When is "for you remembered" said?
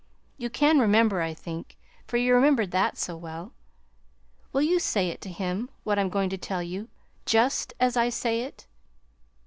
2.07-2.71